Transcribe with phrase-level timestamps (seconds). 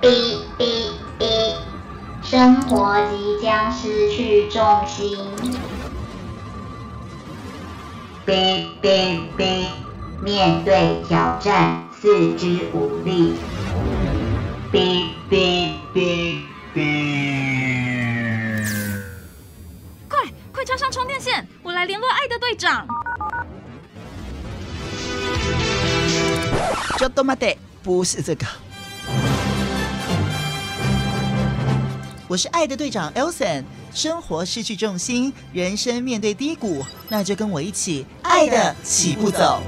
[0.00, 1.56] 哔哔哔，
[2.22, 5.18] 生活即将失去重心。
[8.26, 9.66] 哔哔哔，
[10.22, 13.34] 面对挑战，四肢无力。
[14.72, 16.40] 哔哔哔
[16.74, 18.64] 哔，
[20.08, 20.18] 快
[20.52, 22.86] 快插上充电线，我来联络爱的队长。
[26.98, 28.46] ちょっと待って，不是这个。
[32.29, 33.63] 我是爱的队长 Elson，
[33.93, 39.61] 生活失去重心，人生面对低谷，那就跟我一起爱的起步走。